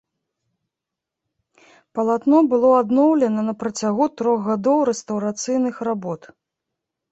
[1.99, 6.21] Палатно было адноўлена на працягу трох гадоў рэстаўрацыйных работ.